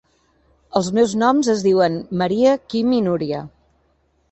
Els 0.79 0.89
meus 0.99 1.13
noms 1.23 1.51
es 1.53 1.61
diuen 1.67 1.99
Maria, 2.23 2.57
Quim 2.73 2.99
i 3.01 3.05
Núria. 3.11 3.45